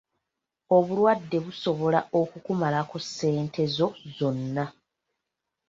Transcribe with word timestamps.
Obulwadde 0.77 1.37
busobola 1.45 1.99
okukumalako 2.21 2.95
ssente 3.05 3.61
zo 3.75 3.87
zonna. 4.15 4.65